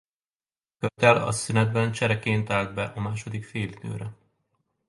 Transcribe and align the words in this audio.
Kördell 0.81 1.15
a 1.17 1.31
szünetben 1.31 1.91
csereként 1.91 2.49
állt 2.49 2.73
be 2.73 2.83
a 2.83 2.99
második 3.01 3.45
félidőre. 3.45 4.13